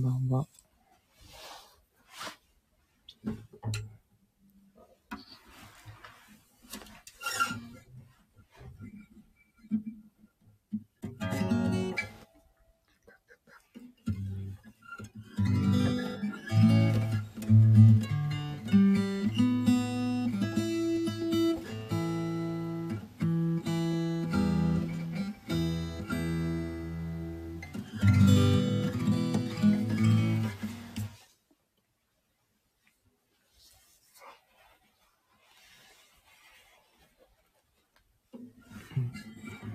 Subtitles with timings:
[0.00, 0.59] んばんは。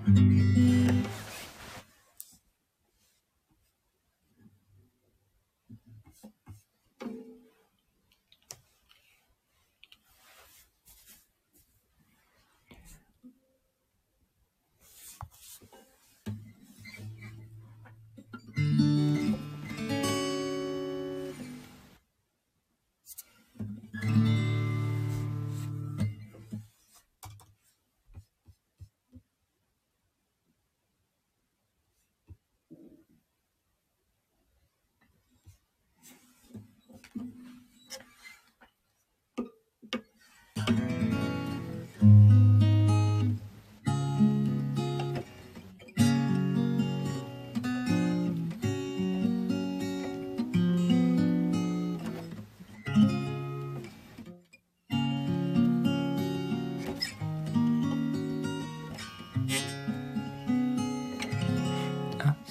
[0.08, 0.74] あ、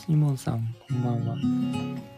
[0.06, 2.13] シモンさん、こんばんは。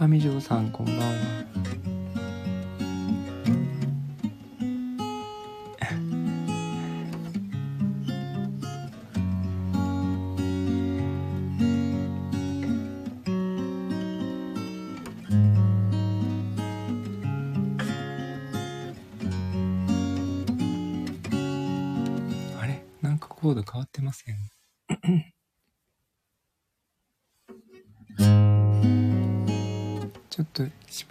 [0.00, 1.59] 上条さんこんばんは。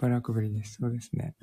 [0.00, 0.78] しばらくぶりです。
[0.80, 1.34] そうですね。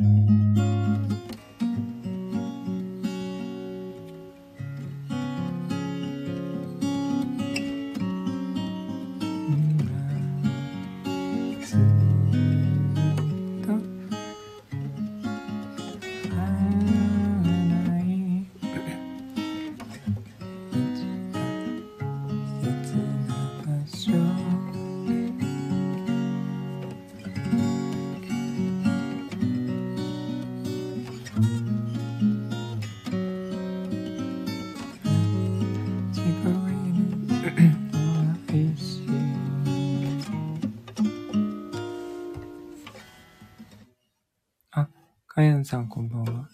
[45.68, 46.48] さんこんばんは。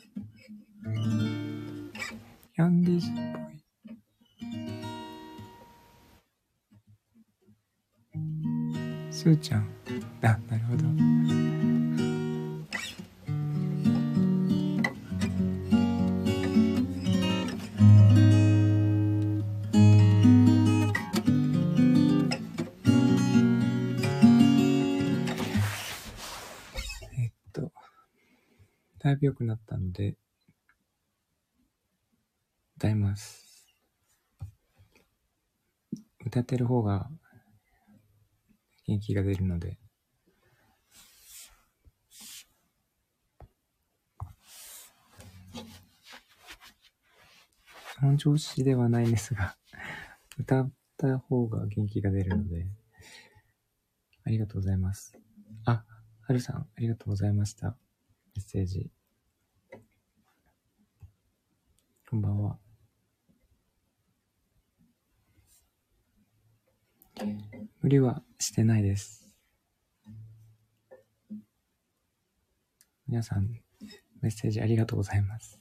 [29.03, 30.15] だいぶ良くなったので、
[32.77, 33.67] 歌います。
[36.25, 37.09] 歌ってる方が
[38.87, 39.77] 元気が出るので、
[47.99, 49.57] 本調子ではないんですが、
[50.39, 52.69] 歌った方が元気が出るので、
[54.23, 55.13] ありがとうございます。
[55.65, 55.83] あ、
[56.21, 57.77] はるさん、ありがとうございました。
[58.35, 58.89] メッセージ。
[62.09, 62.57] こんばんは。
[67.81, 69.27] 無理はしてないです。
[73.07, 73.47] 皆さん、
[74.21, 75.59] メッセージありがとうございます。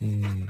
[0.00, 0.46] えー、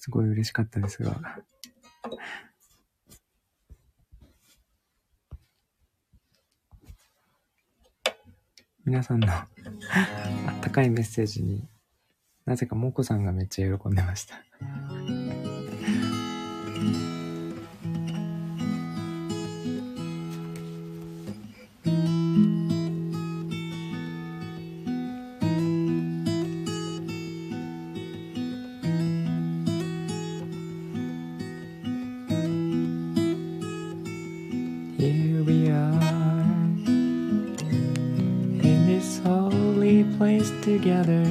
[0.00, 1.20] すごい嬉しかったですが、
[8.86, 9.46] 皆さんの あ
[10.58, 11.68] ったかいメッセージに
[12.46, 14.42] なぜかモコさんがめっちゃ喜んでました。
[40.60, 41.24] Together,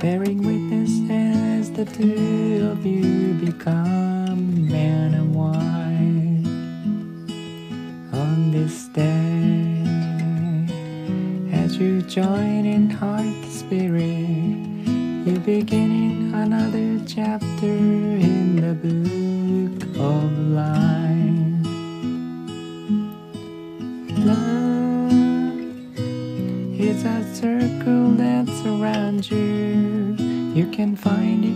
[0.00, 6.44] bearing witness as the two of you become man and wife.
[8.12, 9.84] On this day,
[11.52, 14.10] as you join in heart and spirit,
[15.24, 16.91] you beginning another
[29.30, 30.16] you.
[30.54, 31.51] You can find it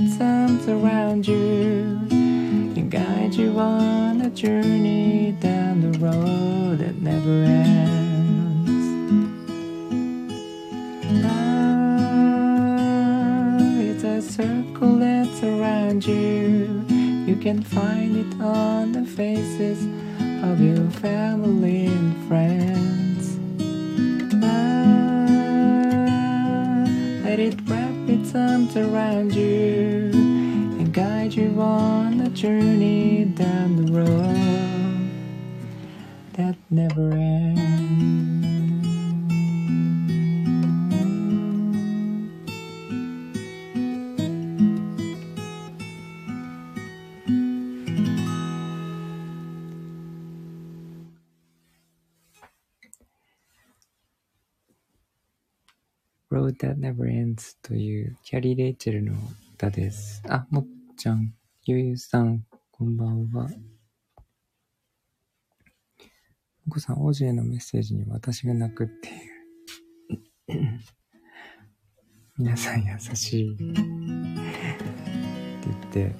[0.00, 7.44] its arms around you and guide you on a journey down the road that never
[7.44, 8.86] ends.
[11.22, 12.00] Love
[13.78, 16.84] is a circle that surrounds you.
[17.26, 19.86] You can find it on the faces
[20.42, 23.38] of your family and friends.
[24.42, 24.54] Love,
[27.24, 29.63] let it wrap its arms around you
[31.34, 35.10] guide you on a journey down the road
[36.34, 37.64] that never ends.
[56.30, 59.12] Road That Never Ends というキャリー・レイチェルの
[59.54, 60.20] 歌です。
[60.28, 60.66] あ、もっ
[61.04, 61.34] ちゃん、
[61.66, 63.42] ゆゆさん、こんばんは。
[63.42, 63.50] も
[66.70, 69.10] こさん、王子へのメッセージに私が泣くって
[70.54, 70.80] いう。
[72.38, 73.52] 皆さん優しい。
[73.52, 73.64] って
[75.66, 76.16] 言って、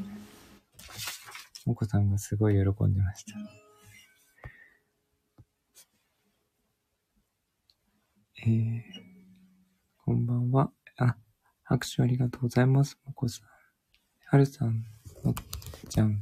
[1.64, 3.38] もこさんがすごい喜んでました。
[8.47, 8.83] えー、
[10.05, 10.71] こんばんは。
[10.99, 11.17] あ、
[11.62, 13.54] 拍手ありがとうございます、もこさん。
[14.35, 14.85] はるさん、
[15.23, 15.35] もっ
[15.88, 16.21] ちゃん、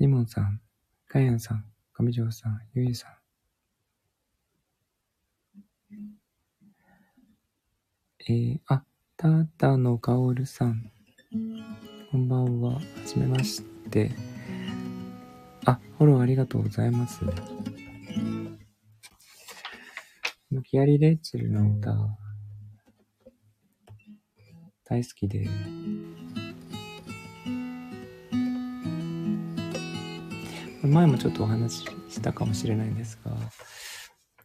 [0.00, 0.58] シモンさん、
[1.06, 3.10] かやんさん、上条さん、ゆいさん。
[8.26, 8.84] えー、あ、
[9.18, 10.90] ただのかおるさん。
[12.10, 12.76] こんばんは。
[12.76, 14.10] はじめまして。
[15.66, 17.20] あ、フォローありがとうございます。
[20.72, 21.94] ギアリ・レイチェルの歌、
[24.86, 25.46] 大好きで、
[30.88, 33.32] 前もちょっとお話ししたかもしれないんですが、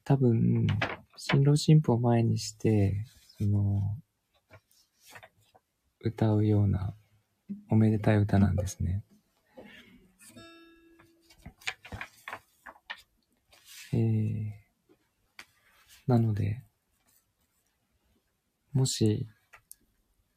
[0.03, 0.67] 多分、
[1.15, 3.05] 新郎新婦を前にして、
[3.37, 3.97] その、
[6.01, 6.93] 歌うような
[7.69, 9.03] おめでたい歌なんですね。
[13.93, 14.51] えー、
[16.07, 16.63] なので、
[18.73, 19.27] もし、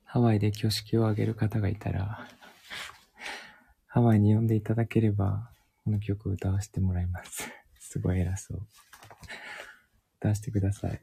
[0.05, 2.29] ハワイで挙式を挙げる方がいたら、
[3.87, 5.51] ハワイに呼んでいただければ、
[5.87, 7.49] この曲を歌わせてもらいます。
[7.79, 8.67] すごい偉そう。
[10.19, 10.91] 歌わせてください。
[10.91, 10.99] て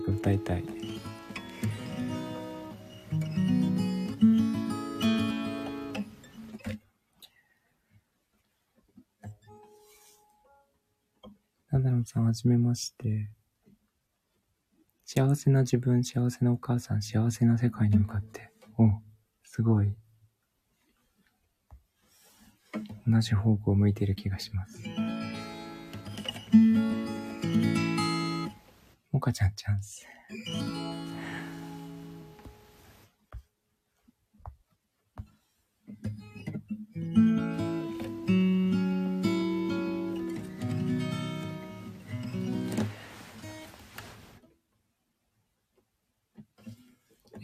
[0.00, 0.64] か歌いたい。
[11.70, 13.30] ナダロンさん、はじめまして。
[15.04, 18.50] 幸せな自分、幸せなお母さん、幸せな世界に向かって。
[18.78, 19.09] おう
[19.52, 19.92] すごい。
[23.04, 24.80] 同じ方向を向いている気がします。
[29.10, 30.06] モカちゃんチャンス。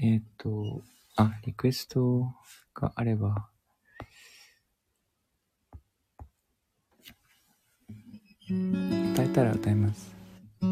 [0.01, 0.85] えっ、と、
[1.17, 2.35] あ、リクエスト
[2.75, 3.49] があれば、
[9.15, 10.15] 歌えたら歌います。
[10.61, 10.67] ちょ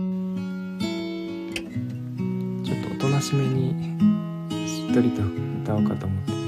[2.74, 3.72] っとおとなしめに、
[4.68, 5.22] しっとりと
[5.62, 6.43] 歌おうかと思って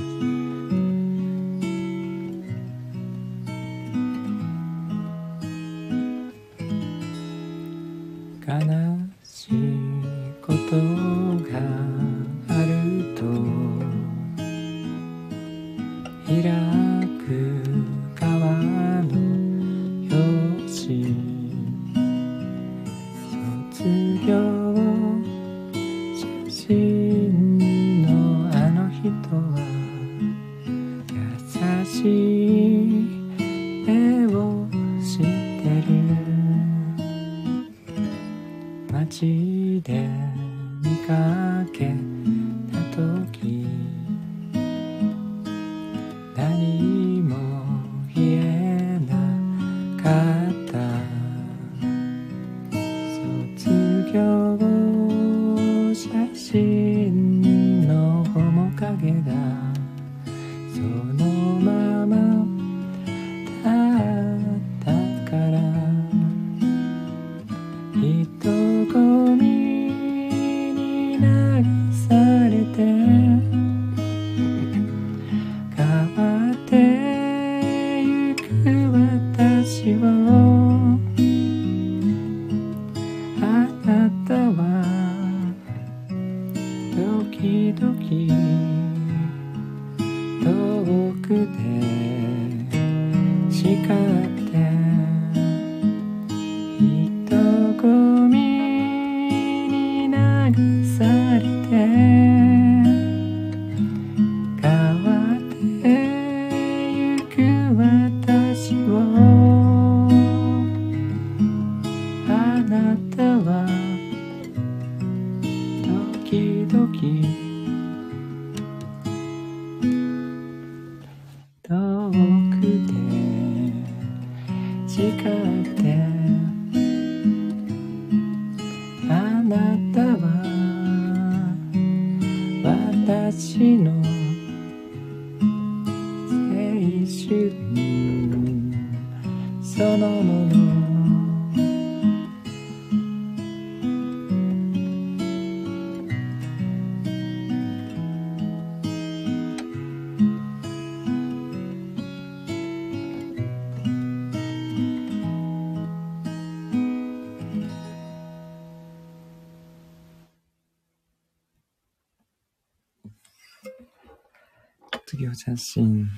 [165.46, 166.08] 写真。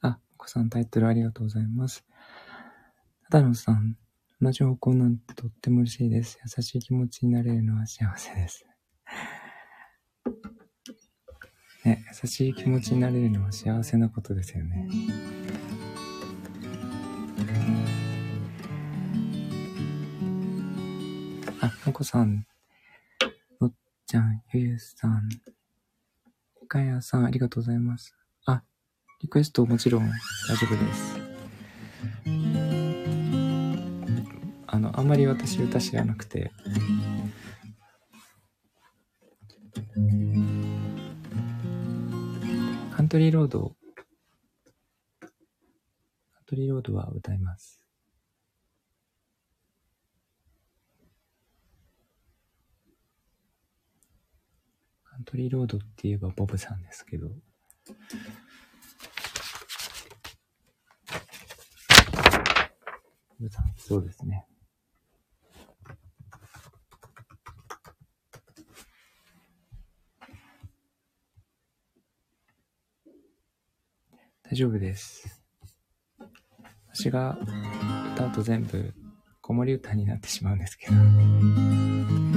[0.00, 2.02] あ、お子さんタイトルありがとうございます。
[3.30, 3.98] ただのさん、
[4.40, 6.40] 同じ方向なんてとっても嬉しいです。
[6.42, 8.64] 優しい気持ちになれるのは幸せです。
[11.84, 14.88] ね、優しい気持ちになれるのは幸せなことですよね。
[21.60, 22.46] あ、もこさん、
[23.60, 23.74] のっ
[24.06, 25.28] ちゃん、ゆゆさん、
[26.70, 28.14] かやさん、ありがとうございます。
[28.46, 28.62] あ、
[29.20, 30.08] リクエストもちろん
[30.48, 31.18] 大丈夫です。
[34.68, 36.52] あの、あんまり私歌知らなくて、
[42.92, 43.74] カントリーロード、
[45.20, 45.30] カン
[46.46, 47.79] トリーロードは歌います。
[55.20, 57.34] ントリーロードって言えばボブさんですけど、ボ
[63.38, 64.46] ブさん、そうですね。
[74.50, 75.42] 大丈夫です。
[76.92, 77.38] 私が
[78.14, 78.92] 歌うと全部
[79.40, 82.29] 子守歌になってしまうんですけど。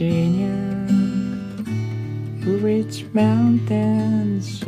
[0.00, 0.56] Virginia,
[2.40, 4.64] you reach mountains.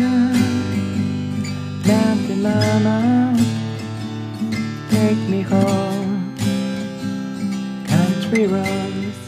[0.00, 0.30] you
[2.36, 3.36] mama
[4.90, 6.34] Take me home
[7.86, 9.18] Country roads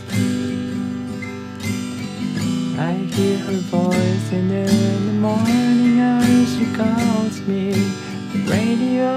[2.78, 7.72] I hear her voice and in the morning hours she calls me
[8.32, 9.10] The radio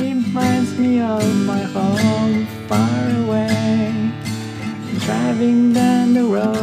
[0.00, 4.12] reminds me of my home far away
[5.06, 6.59] Driving down the road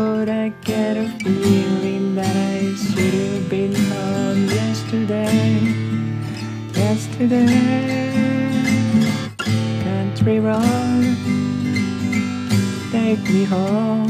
[12.91, 14.07] take me home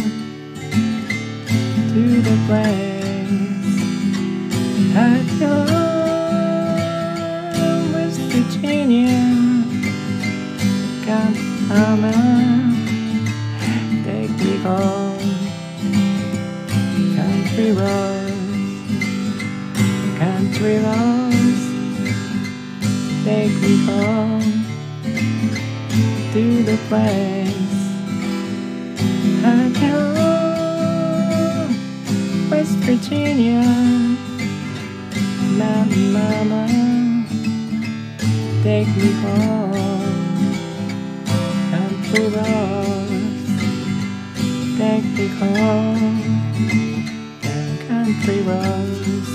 [1.88, 3.30] to the place
[4.94, 5.68] I can
[7.94, 9.24] West Virginia
[11.06, 11.34] Mountain
[11.70, 12.12] Mama
[14.04, 15.18] Take me home
[17.16, 18.34] Country roads,
[20.20, 21.17] Country roads
[23.28, 24.64] take me home
[26.32, 27.76] to the place
[29.44, 30.16] I call
[32.50, 33.68] West Virginia,
[35.60, 36.64] mama, mama,
[38.64, 40.46] take me home,
[41.72, 42.28] come for
[44.78, 46.28] take me home,
[47.90, 49.32] country roads,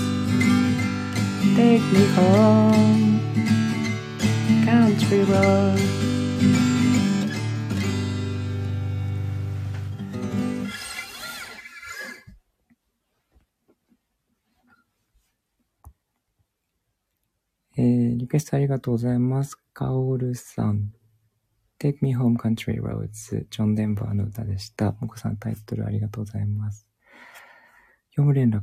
[1.55, 3.02] take me home.
[4.93, 5.79] Country road.
[17.75, 19.55] えー、リクエストありがとうございます。
[19.73, 20.93] カオルさん。
[21.79, 24.91] Take Me Home Country Roads ジョン・デンバーの歌でした。
[24.91, 26.87] もこさんタイトルありがとうございます。
[28.15, 28.61] 業務連絡。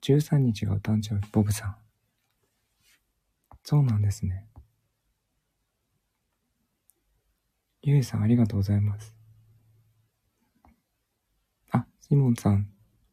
[0.00, 1.76] 13日がお誕生日、ボブさん。
[3.64, 4.48] そうなんですね。
[7.88, 9.16] ゆうさんありがとうございます。
[11.70, 12.68] あ、シモンさん、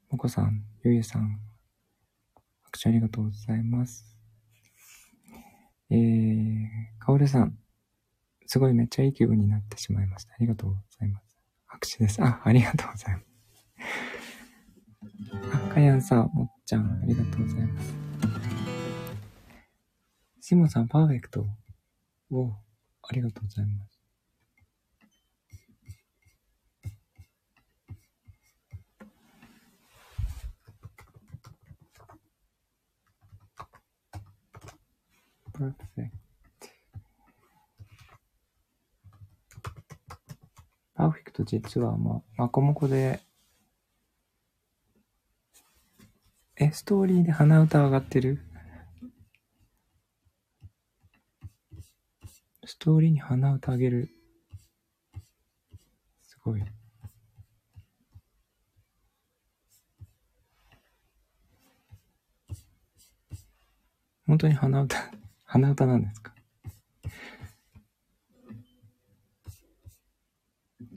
[0.10, 1.40] もこさん、ゆうさん、
[2.64, 4.18] 拍手ありがとうございます。
[5.90, 6.68] えー、
[7.00, 7.58] かおるさん。
[8.48, 10.34] すごいめっちゃいい気分になってしまいました。
[10.34, 11.38] ありがとうございます。
[11.68, 12.22] 拍手です。
[12.22, 13.26] あ、ありがとうございます。
[15.54, 17.96] あ、かやんさん、もっちゃん、ありがとうございます。
[20.42, 21.46] シモンさん、パーフェクト。
[22.30, 22.50] お
[23.04, 23.95] ありがとうございます。
[35.56, 36.12] Perfect.
[40.94, 43.20] パーフェクト実は、まあ、まこもこで、
[46.56, 48.40] え、ストーリーで鼻歌上がってる？
[52.66, 54.10] ストーリーに鼻歌あげる。
[56.24, 56.64] すごい。
[64.26, 64.98] 本当に鼻歌
[65.56, 66.34] 鼻歌なんですか？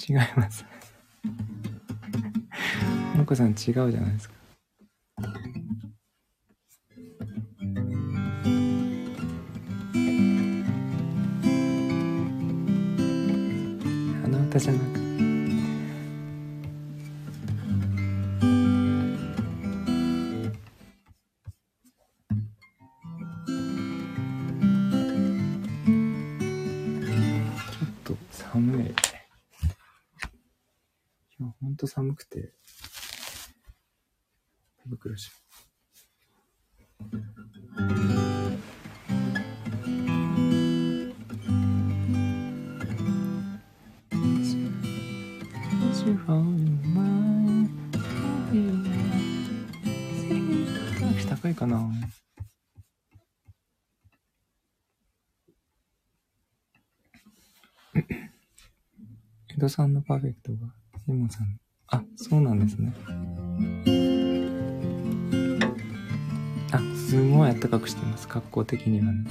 [0.09, 0.67] 違います。
[3.17, 4.35] のこさん違うじゃないですか。
[14.25, 15.08] 鼻歌じゃなく
[31.99, 32.53] 寒くて、
[34.85, 35.33] 手袋し。
[51.29, 51.91] 高いかな。
[59.51, 60.59] 江戸さんのパーフェクトが、
[61.05, 62.93] シモさんあ、そうなんですね。
[66.73, 68.29] あ、すごい暖かくしてます。
[68.29, 69.25] 格好的にはね。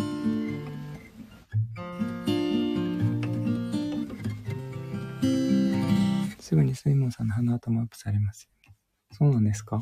[6.48, 8.72] すぐにスイモンさんの鼻頭アップされますよ、
[9.12, 9.82] そうなんですか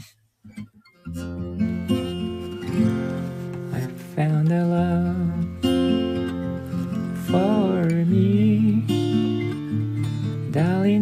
[3.72, 5.14] ？I found a love
[7.30, 8.55] for me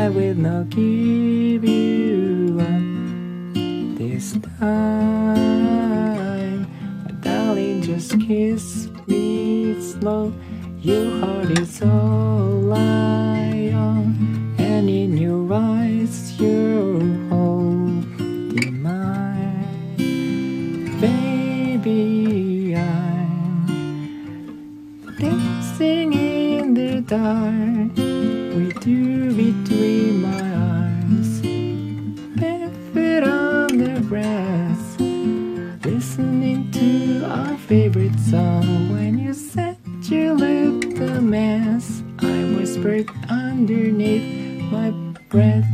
[0.00, 2.82] I will not give you up
[3.98, 5.76] this time.
[7.20, 10.32] Darling, just kiss me slow.
[10.80, 19.98] Your heart is all I own, and in your eyes, you're holding mine.
[20.98, 23.66] Baby, I'm
[25.18, 27.69] dancing in the dark
[38.30, 38.38] So
[38.92, 44.90] when you said you looked a mess, I whispered underneath my
[45.30, 45.69] breath.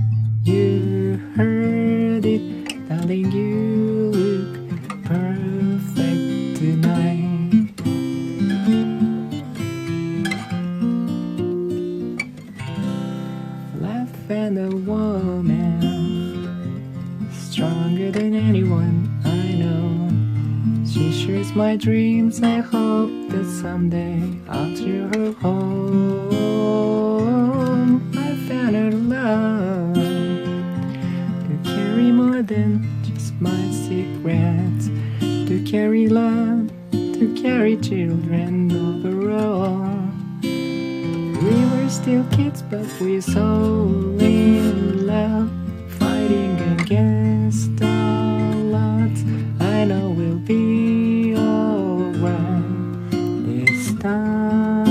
[54.07, 54.87] Time.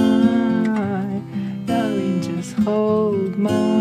[1.66, 3.75] Darling, just hold my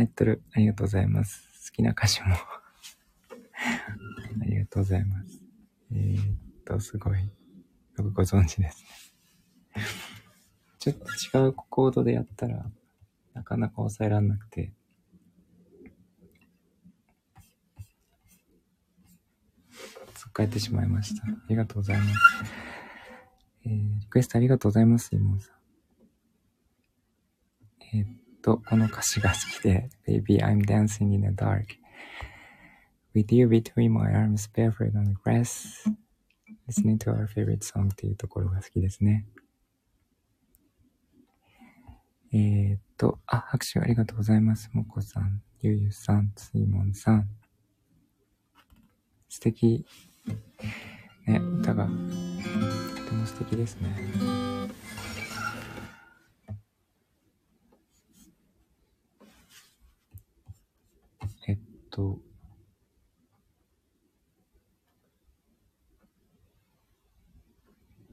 [0.00, 1.46] タイトル、ありがとうございます。
[1.68, 2.38] 好きな歌詞も あ
[4.46, 5.44] りがとうございます。
[5.92, 7.28] えー、っと、すごい、よ
[7.96, 8.88] くご存知ですね。
[10.78, 11.04] ちょっと
[11.38, 12.64] 違うコードでやったら、
[13.34, 14.72] なかなか抑えらんなくて、
[20.14, 21.26] つっかえてしまいました。
[21.26, 22.14] ありがとうございます。
[23.66, 25.56] えー、リクエストありがとうございます、イモンさん。
[27.92, 31.64] えーっと、この歌詞が好きで、Baby, I'm dancing in the dark.
[33.14, 35.88] With you between my arms, barefoot on the grass.
[36.68, 39.26] Listening to our favorite song っていうところが好きですね。
[42.32, 44.70] えーっと、あ、拍手ありがとうございます。
[44.72, 47.28] もこさん、ゆゆさん、ついもんさん。
[49.28, 49.84] 素敵。
[51.26, 51.90] ね、歌が、と
[53.04, 54.79] ても素敵ですね。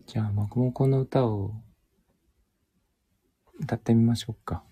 [0.06, 1.54] じゃあ、僕もこの歌を
[3.60, 4.64] 歌ってみましょうか。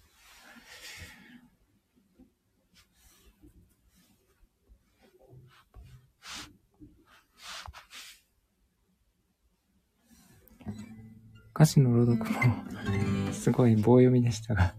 [11.56, 14.76] 歌詞の朗読もすごい棒読みでしたが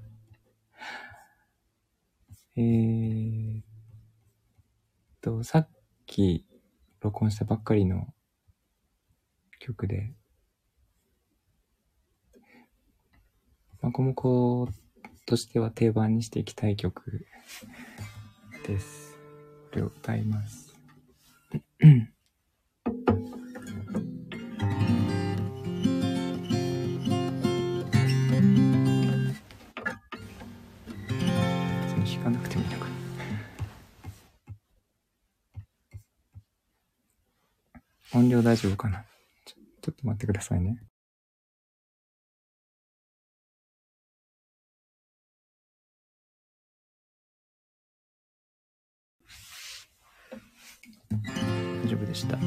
[2.55, 3.46] えー
[5.27, 5.69] と、さっ
[6.07, 6.47] き
[7.01, 8.07] 録音したばっかりの
[9.59, 10.13] 曲で、
[13.83, 14.69] まこもこ
[15.27, 17.27] としては定番にしていきたい曲
[18.69, 19.19] です。
[19.73, 20.73] これを歌います。
[38.43, 39.05] 大丈夫かな
[39.45, 40.79] ちょちょっと待ってくださいね。
[51.85, 52.39] 大丈夫でした。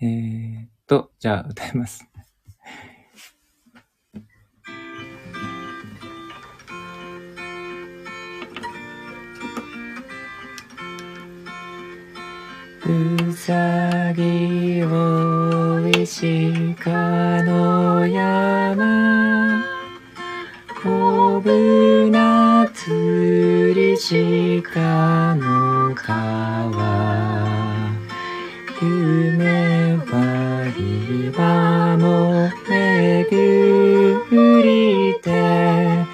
[0.00, 2.06] えーっと、じゃあ歌います。
[12.88, 19.64] うさぎおいしかの山。
[20.84, 27.90] おぶなつりしかの川。
[28.80, 36.04] 夢はりはもめぐりて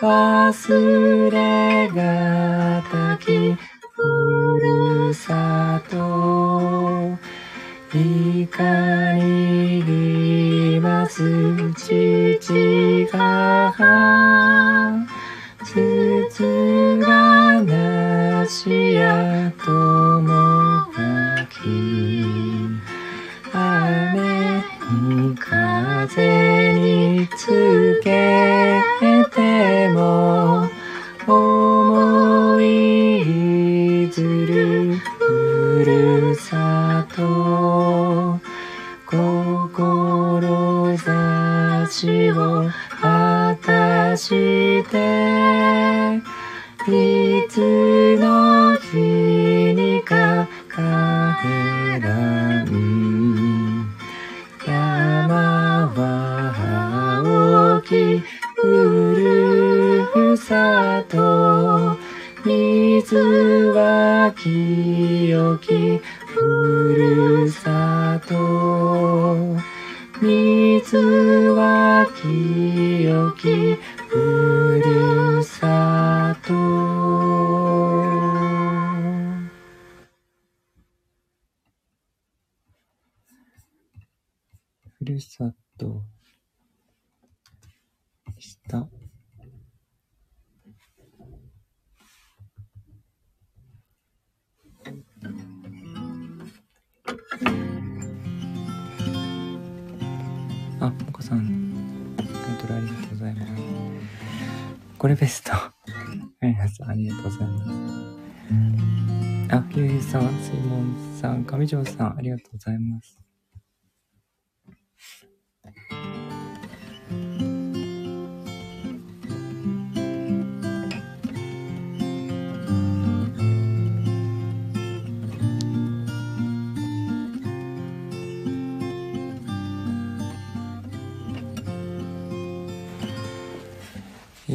[0.00, 2.45] 忘れが
[9.14, 11.22] にいます。
[11.74, 14.45] 父母。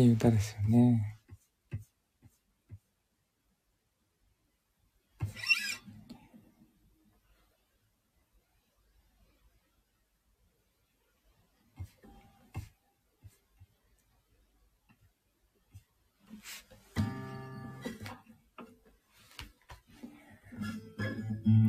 [0.01, 1.19] いい歌ですよね。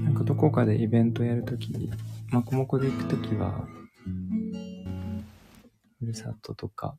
[0.05, 1.90] なんかどこかでイベントやるとき、
[2.31, 3.66] まこもこで行くときは、
[5.99, 6.97] ふるさととか、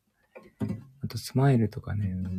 [1.04, 2.30] あとスマイルとかね、こ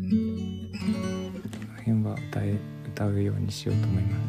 [1.68, 2.56] の辺は歌え、
[2.88, 4.24] 歌うようにしようと思います。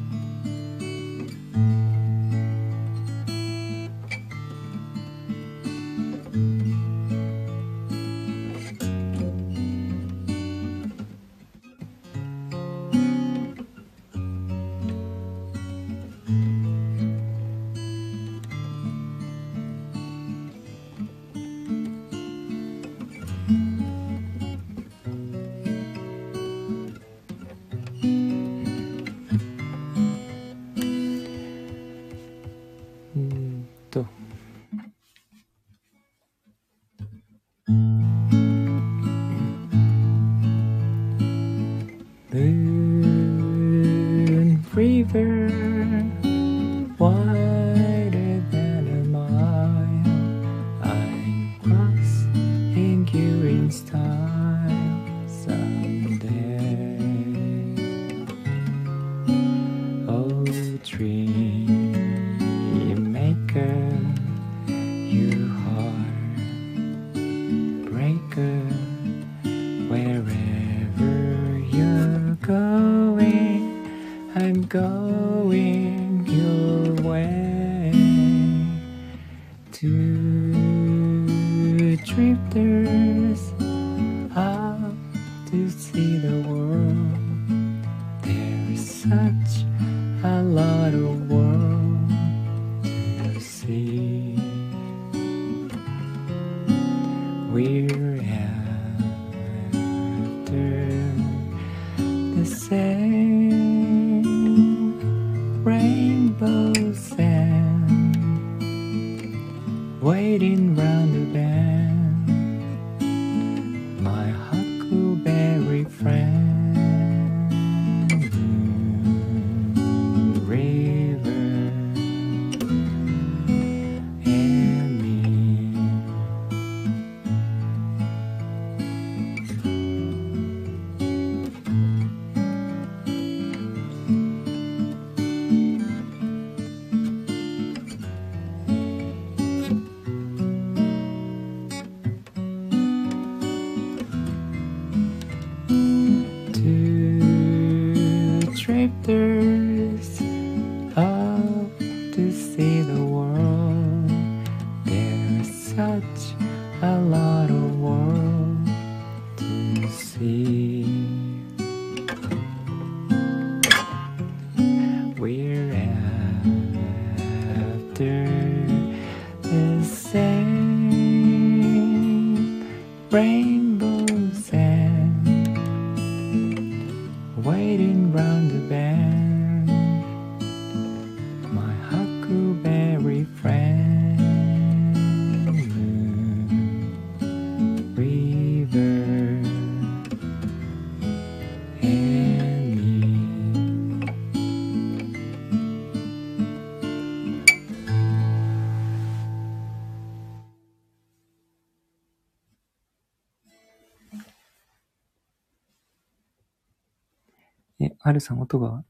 [208.16, 208.84] るさん音が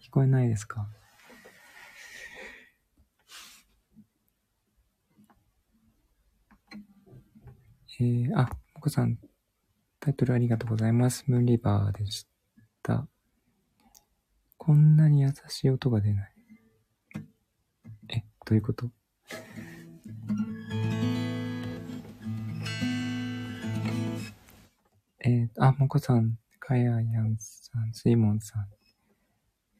[0.00, 0.88] 聞こえないですか？
[8.00, 9.18] えー、あ、もこさん、
[10.00, 11.24] タイトルありがとうございます。
[11.26, 12.26] ムーンリバーでし
[12.82, 13.06] た。
[14.56, 16.32] こんなに優しい音が出ない。
[18.08, 18.90] え、どういうこと？
[25.22, 26.38] えー、あ、もこさん、
[26.70, 28.66] かややんさん、スイモンさん。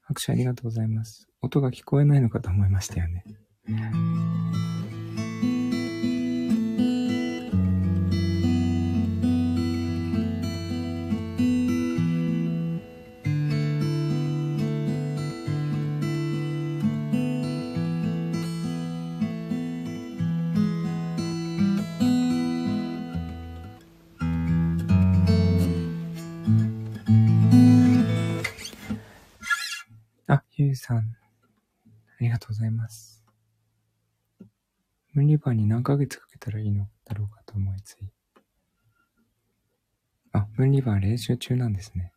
[0.03, 1.28] 拍手ありがとうございます。
[1.41, 3.24] 音が聞こえないのかと思いましたよね。
[30.63, 31.03] ゆうさん、あ
[32.21, 33.25] りがとうございます。
[35.15, 38.13] ムリバーに何ヶ月かけたらいいのだろうかと思いつい。
[40.33, 42.13] あ、ムーンリバー練習中なんですね。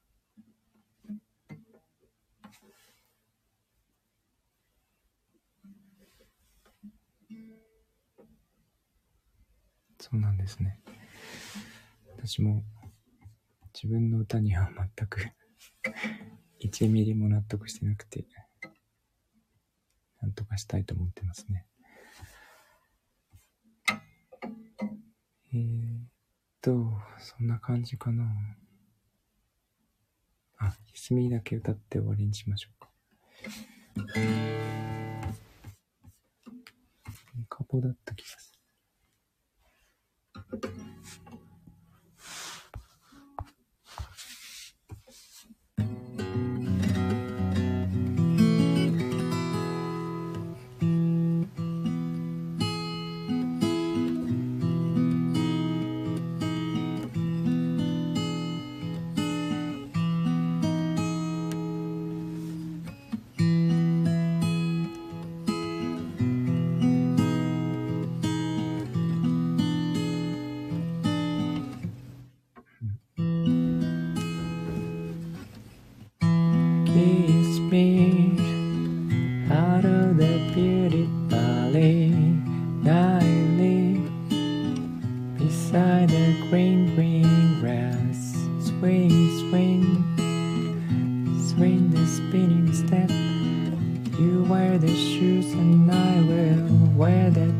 [10.01, 10.81] そうなんですね。
[12.17, 12.61] 私も
[13.73, 15.29] 自分の歌には全く
[16.63, 18.25] 1ミリも納得してなくて、
[20.21, 21.65] なんとかしたいと思ってますね。
[25.53, 26.03] えーっ
[26.61, 28.23] と、そんな感じかな。
[30.57, 32.89] あ、ひすみだけ歌って終わりにしましょうか。
[37.49, 38.59] カポだった気がする。
[91.55, 93.09] Swing the spinning step.
[94.19, 97.53] You wear the shoes and I will wear the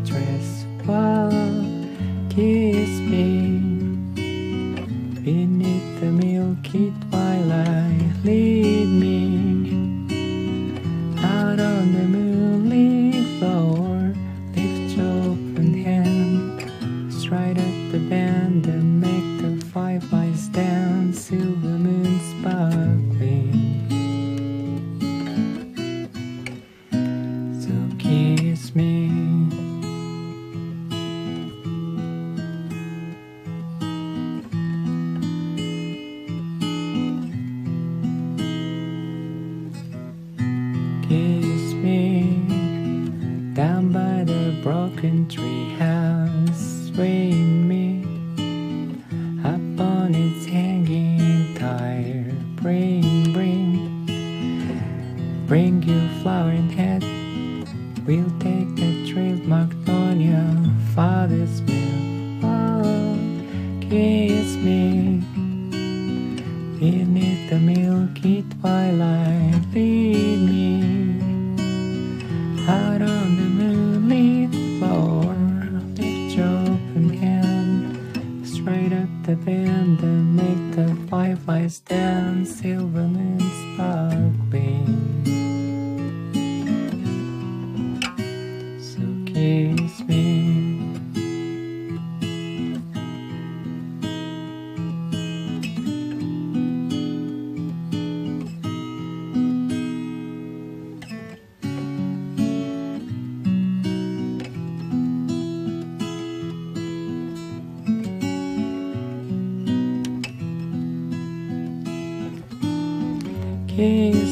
[113.76, 114.23] Okay.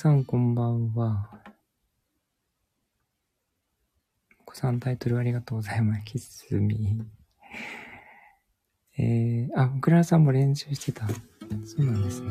[0.00, 1.28] さんこんばんは。
[4.40, 6.04] お子さんタイトルありがとうございます。
[6.06, 7.02] キスミ
[8.96, 11.06] えー、あ、クララさんも練習してた。
[11.06, 11.14] そ
[11.82, 12.30] うなんですね。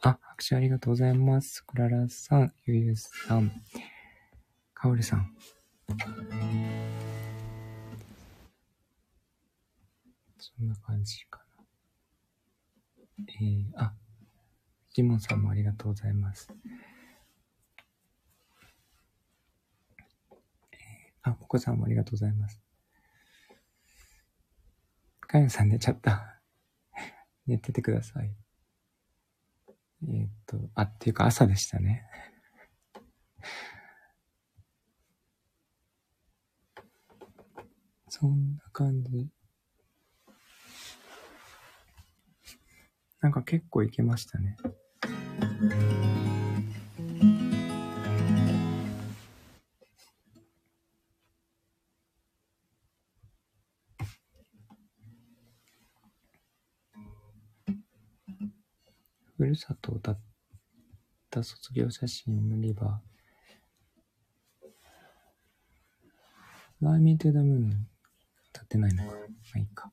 [0.00, 1.64] あ、拍手ありがとうございます。
[1.64, 3.50] クララさん、ゆゆさん、
[4.74, 5.34] かおるさん。
[10.38, 11.64] そんな感じかな。
[13.40, 13.92] えー、あ、
[14.94, 16.48] ジモンさんもありがとうございます。
[21.22, 22.62] あ、ポコさんもありがとうございます。
[25.26, 26.40] かよさん寝ちゃった。
[27.44, 28.32] 寝ててください。
[30.04, 32.06] えーっと、あ、っていうか朝でしたね。
[38.08, 39.28] そんな感じ。
[43.20, 44.56] なんか結構いけましたね。
[59.36, 60.20] ふるさとを歌っ
[61.30, 66.86] た卒業写真のリバー。
[66.86, 67.70] Fly Me to the Moon
[68.50, 69.10] 歌ってないのか。
[69.10, 69.16] ま
[69.54, 69.92] あいいか。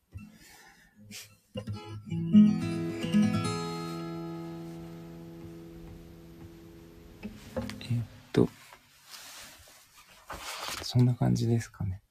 [10.94, 12.02] そんな感じですかね。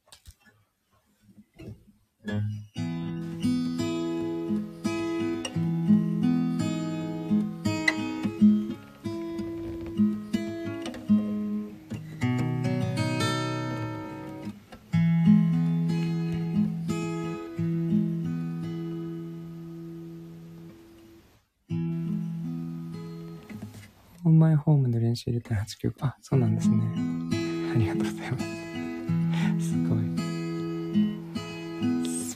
[24.25, 25.95] オンマイホームの練習入れた8曲。
[26.01, 26.77] あ、そうなんですね。
[27.75, 28.70] ありがとうございます。
[29.60, 30.00] すごい。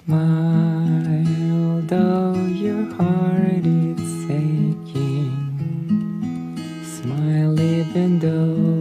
[0.06, 5.32] Smile though your heart is aching.
[6.84, 8.73] Smile even though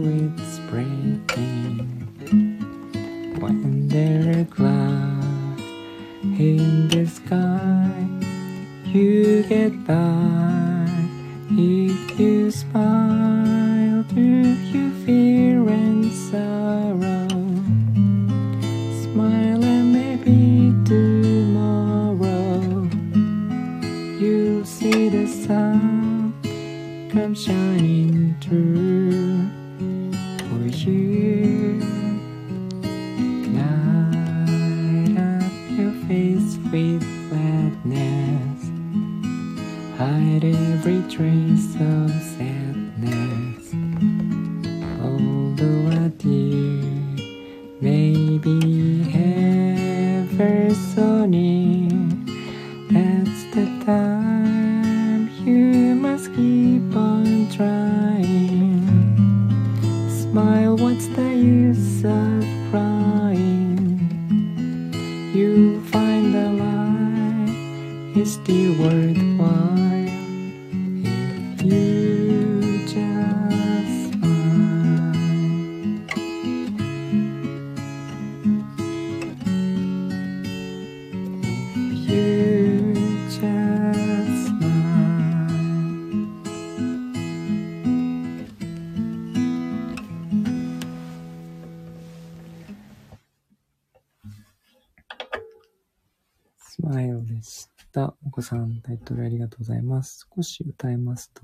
[100.36, 101.42] 少し歌えますと。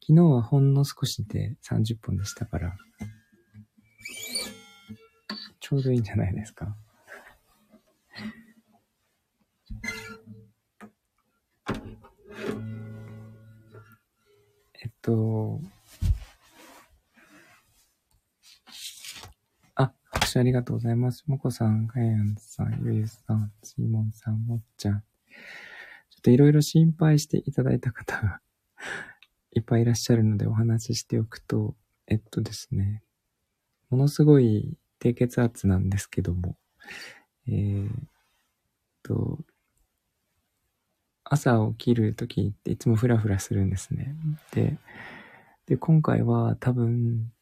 [0.00, 2.76] 昨日はほんの少しで30分でしたから、
[5.60, 6.76] ちょうどいいんじゃないですか。
[14.82, 15.60] えっと、
[19.76, 21.22] あ、拍手ありがとうございます。
[21.28, 25.04] もこさん、かやんさん、ゆゆさん、しもんさん、もっちゃん。
[26.22, 28.40] ちょっといろいろ心配していただいた方が
[29.50, 33.02] いっぱいいらっしゃるのでお話ししておくと、えっとですね、
[33.90, 36.56] ものすごい低血圧なんですけども、
[37.48, 37.94] えー、っ
[39.02, 39.44] と、
[41.24, 44.14] 朝起きるときっていつもフラフラするんですね。
[44.52, 44.78] で、
[45.66, 47.32] で、今回は多分、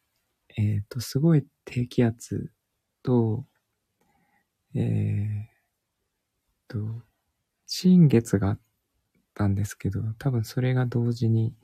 [0.56, 2.50] えー、っと、すごい低気圧
[3.02, 3.44] と、
[4.74, 7.02] えー、と、
[7.66, 8.60] 新月があっ
[9.34, 11.54] たんですけど、多分それが同時に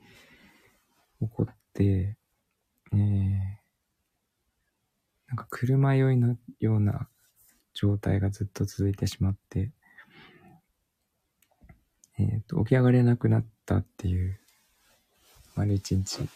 [1.19, 2.17] 起こって、
[2.93, 2.97] えー、
[5.27, 7.07] なんか車酔いのような
[7.73, 9.71] 状態がずっと続いてしまって、
[12.19, 14.39] えっ、ー、と、起き上がれなくなったっていう、
[15.55, 16.27] 丸一日。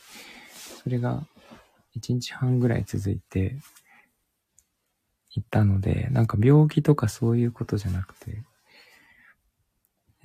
[0.83, 1.25] それが
[1.93, 3.57] 一日半ぐらい続いて
[5.33, 8.43] いったので、なんか病気とかそういうことじゃなくて、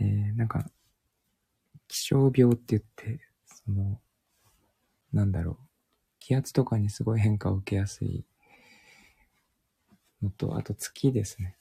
[0.00, 0.66] えー、なんか、
[1.89, 4.01] 気象病って言って、その、
[5.12, 5.57] なんだろう、
[6.18, 8.24] 気圧とかにすごい変化を受けやすい
[10.22, 11.57] のと、あと月ですね。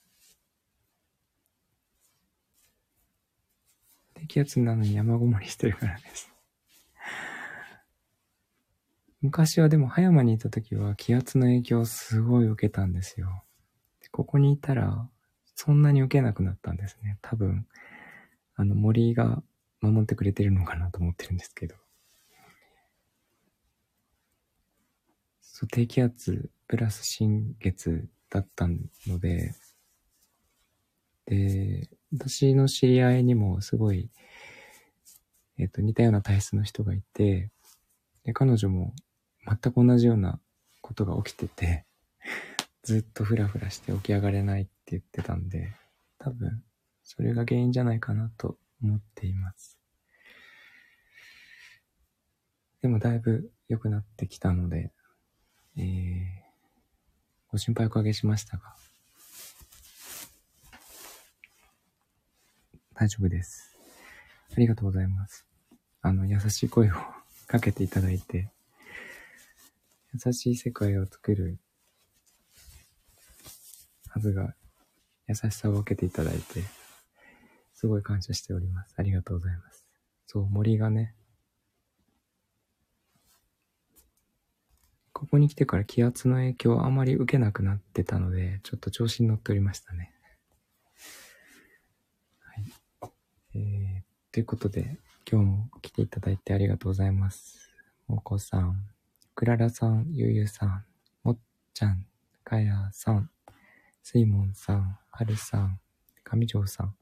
[4.15, 6.31] 低気圧なのに山ごもりしてるからです。
[9.21, 13.43] 昔はでも葉山にいた時は気圧の影響をすごい受けたんですよ。
[14.11, 15.09] ここにいたら
[15.55, 17.17] そんなに受けなくなったんですね。
[17.21, 17.65] 多分、
[18.55, 19.41] あの森が
[19.85, 21.75] 守ってくれてるのかなと思ってるんですけど。
[25.41, 29.53] そう、低気圧プラス新月だったので、
[31.25, 34.09] で、私の知り合いにもすごい、
[35.57, 37.51] えっ、と、似たような体質の人がいて、
[38.23, 38.93] で、彼女も
[39.47, 40.39] 全く同じような
[40.81, 41.85] ことが起きてて、
[42.83, 45.73] ずっとフラフラして起き上がれないって言ってたんで、
[46.19, 46.63] 多分、
[47.03, 49.74] それが原因じゃないかなと思っています。
[52.85, 54.91] でもだいぶ良くなってきたので、
[55.75, 55.83] えー、
[57.51, 58.75] ご心配おかけしましたが、
[62.93, 63.75] 大丈夫です。
[64.55, 65.47] ありがとうございます。
[66.03, 66.93] あの、優しい声を
[67.47, 68.51] かけていただいて、
[70.13, 71.57] 優しい世界を作る
[74.09, 74.53] はずが、
[75.27, 76.61] 優しさを分けていただいて、
[77.73, 78.93] すごい感謝しております。
[78.95, 79.89] ありがとうございます。
[80.27, 81.15] そう、森がね、
[85.15, 90.13] ここに来てから気圧の影響をあまり受けなくなってたので、ちょっと調子に乗っておりましたね。
[92.41, 93.09] はい。
[93.55, 97.71] えー、ということで、今日も来ていただいてありがとうございます。
[98.07, 98.89] もこさん、
[99.35, 100.85] くららさん、ゆゆさん、
[101.23, 101.39] もっ
[101.73, 102.05] ちゃん、
[102.43, 103.29] かやさん、
[104.03, 105.79] すいもんさん、はるさん、
[106.25, 106.93] 上条さん。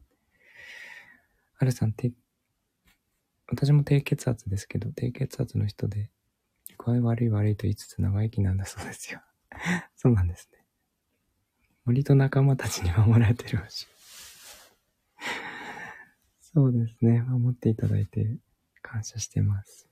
[1.55, 2.11] はるさん、て、
[3.47, 6.11] 私も低血圧ですけど、低血圧の人で、
[6.83, 9.21] 具合悪い悪いと言いつつ長生きなんだそうですよ。
[9.95, 10.65] そうなんですね。
[11.85, 13.87] 森と仲間たちに守られてるしい。
[16.41, 17.21] そうですね。
[17.21, 18.37] 守っていただいて
[18.81, 19.89] 感謝してます。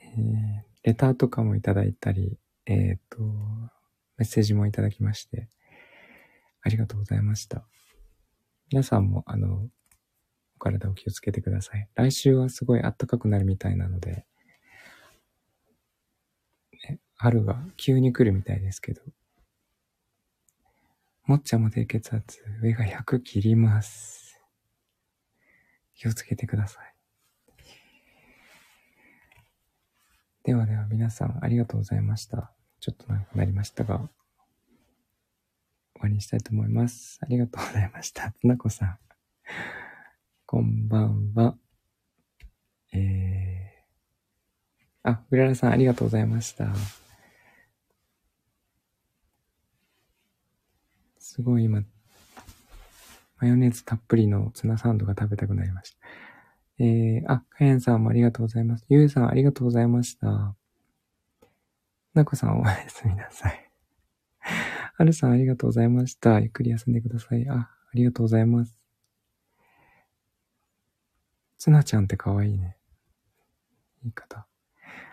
[0.00, 3.22] えー、レターとかもいただいたり、えっ、ー、と、
[4.16, 5.48] メッセージもいただきまして、
[6.62, 7.66] ありがとうございました。
[8.70, 9.68] 皆さんも、あの、
[10.56, 11.88] お体を気をつけてください。
[11.94, 14.27] 来週はすごい暖かくなるみたいなので、
[17.18, 19.02] 春が急に来るみたいですけど。
[21.24, 24.40] もっちゃんも低血圧、上が100切ります。
[25.94, 26.94] 気をつけてください。
[30.44, 32.52] ではでは皆さんありがとうございました。
[32.80, 34.08] ちょっと長くなりましたが、終
[36.00, 37.18] わりにしたいと思います。
[37.20, 38.30] ありがとうございました。
[38.30, 38.98] つなこさん。
[40.46, 41.56] こんばんは。
[42.92, 46.68] えー、あ、うららさんありがとうございました。
[51.38, 51.84] すごい今、
[53.38, 55.98] マヨネーズたっぷりのツナサンドが食べたくなりました。
[56.80, 58.84] えー、あ、かやんさんもありがとうございます。
[58.88, 60.56] ゆうさんありがとうございました。
[62.12, 63.70] なこさんおやすみなさい。
[64.40, 66.40] はるさんありがとうございました。
[66.40, 67.48] ゆっくり休んでください。
[67.48, 68.76] あ、ありがとうございます。
[71.56, 72.76] つなちゃんってかわいいね。
[74.02, 74.48] 言い方。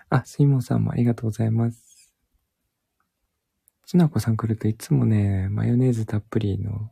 [0.10, 1.95] あ、すいもさんもありがとうございます。
[3.86, 6.90] つなこさん来るといつもね、マヨネーズたっぷりの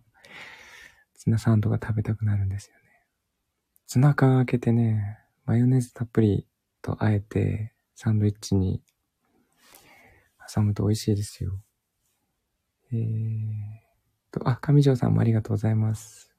[1.15, 2.81] ツナサンドが食べたくなるんですよね。
[3.87, 6.47] ツナ缶開けてね、マヨネーズたっぷり
[6.81, 8.81] とあえてサンドイッチに
[10.53, 11.59] 挟むと美味しいですよ。
[12.91, 12.99] えー
[14.31, 16.31] と、あ、上条さんもありがとうございます。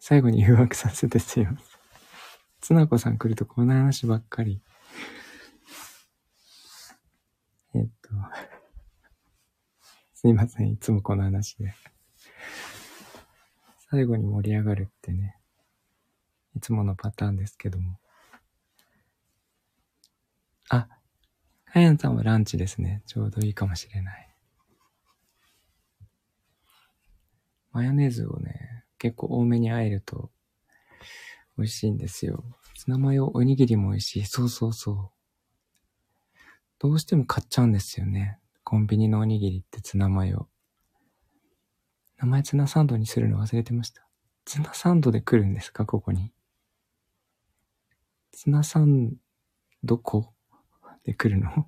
[0.00, 1.66] 最後に誘惑させてすいません。
[2.60, 4.60] つなこさん来るとこの話ばっかり。
[7.74, 8.10] えっと、
[10.20, 10.70] すいません。
[10.70, 11.72] いつもこの話で。
[13.88, 15.38] 最後に盛り上がるってね、
[16.56, 18.00] いつものパターンですけども。
[20.70, 20.88] あ、
[21.66, 23.04] かやんさんはランチですね。
[23.06, 24.34] ちょうどいいかもしれない。
[27.70, 30.32] マヨネーズをね、結構多めに和えると
[31.56, 32.42] 美味しいんですよ。
[32.76, 34.24] ツナマヨおにぎりも美味しい。
[34.24, 35.10] そうそうそう。
[36.80, 38.40] どうしても買っちゃうんですよね。
[38.70, 40.46] コンビニのおにぎりってツナマヨ。
[42.18, 44.06] 名前ツナサンドにするの忘れてました。
[44.44, 45.86] ツナサンドで来るんですか？
[45.86, 46.34] ここに。
[48.30, 49.14] ツナサン
[49.84, 50.34] ドこ
[51.02, 51.66] で来るの？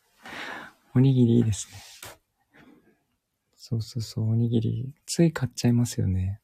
[0.96, 1.78] おにぎりいいですね。
[3.54, 4.94] そうそうそう、おにぎり。
[5.04, 6.40] つい買っちゃいますよね。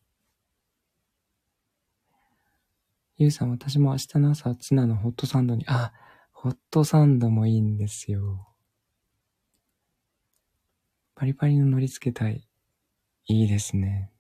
[3.17, 5.95] ゆうさん、私も明日の朝、ツナのホットサンドに、あ、
[6.33, 8.50] ホットサンドもいいんですよ。
[11.21, 12.49] パリパリの乗り付けたい。
[13.27, 14.11] いいですね。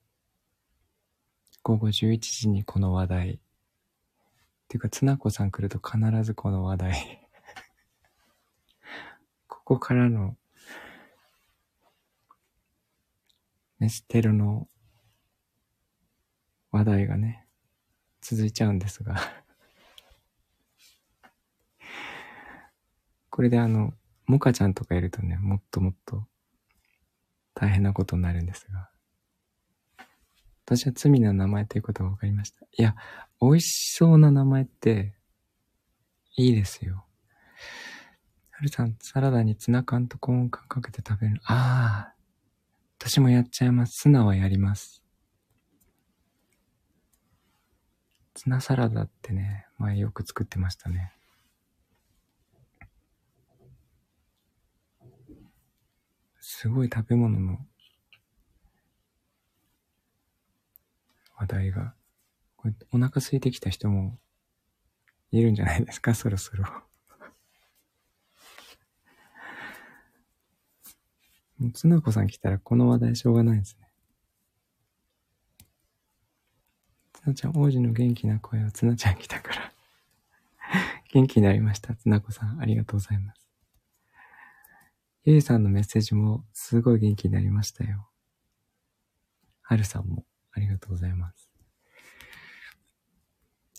[1.62, 3.30] 午後11時にこの話題。
[3.30, 3.38] っ
[4.68, 7.28] ていうか、つなこさん来ると必ずこの話題。
[9.48, 10.36] ここからの
[13.78, 14.68] メステルの
[16.70, 17.46] 話題がね、
[18.20, 19.16] 続いちゃうんですが
[23.30, 23.94] これであの、
[24.26, 26.26] モカちゃんとかいるとね、もっともっと
[27.55, 28.90] 大変なことになるんですが。
[30.64, 32.64] 私は罪な名前ということが分かりました。
[32.70, 32.94] いや、
[33.40, 35.14] 美味しそうな名前って、
[36.36, 37.05] いいですよ。
[38.51, 41.40] はるさん、サラダにツナ缶とコーン缶かけて食べる。
[41.44, 42.14] ああ、
[42.98, 44.03] 私もやっちゃいます。
[44.03, 45.03] ツナはやります。
[48.34, 51.12] ツナサラダってね、前よく作ってましたね。
[56.61, 57.58] すごい食べ物の
[61.34, 61.94] 話題が。
[62.58, 64.18] これお腹空いてきた人も
[65.32, 66.64] いるんじゃないですか、そろそろ。
[71.58, 73.90] もう、つなこさん来たらこの話題しょうがないですね。
[77.14, 79.72] つなちゃん、王子の元気な声はつなちゃん来たから
[81.11, 81.94] 元気になりました。
[81.94, 83.49] つなこさん、ありがとうございます。
[85.24, 88.08] ゆいさんのメッセージもすごい元気になりましたよ。
[89.60, 91.50] はるさんもありがとうございます。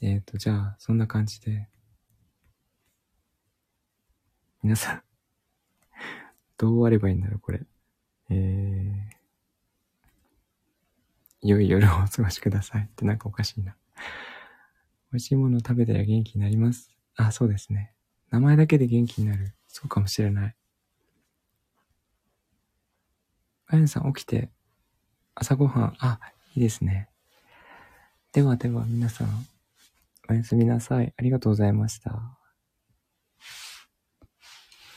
[0.04, 1.68] えっ、ー、と、じゃあ、そんな感じで、
[4.62, 5.02] 皆さん、
[6.60, 7.62] どう終わればいいんだろう、これ。
[8.30, 13.76] えー、良い夜をお過ごしくださいってなんかおかしいな。
[15.12, 16.92] 美味しいものを食べたら元気になります。
[17.16, 17.94] あ、そうですね。
[18.30, 19.56] 名前だけで元気になる。
[19.68, 20.56] そうかもしれない。
[23.74, 24.50] あやさん起きて、
[25.34, 26.20] 朝ごはん、あ、
[26.56, 27.08] いいですね。
[28.34, 29.48] ではでは皆さん、
[30.30, 31.14] おやすみなさい。
[31.18, 32.41] ありがとうございました。